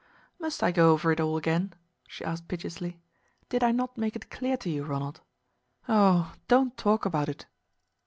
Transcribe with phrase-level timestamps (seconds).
[0.39, 1.73] "Must I go over it all again?"
[2.07, 2.99] she asked piteously.
[3.49, 5.21] "Did I not make it clear to you, Ronald?
[5.87, 7.45] Oh don't talk about it!"